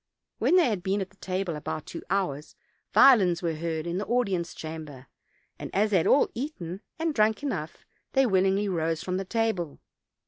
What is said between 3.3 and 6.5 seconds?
were heard in the audience chamber; and as they had all